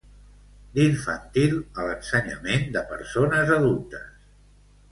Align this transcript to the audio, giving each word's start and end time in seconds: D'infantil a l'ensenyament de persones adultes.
D'infantil 0.77 1.53
a 1.59 1.85
l'ensenyament 1.89 2.67
de 2.77 2.85
persones 2.95 3.55
adultes. 3.61 4.29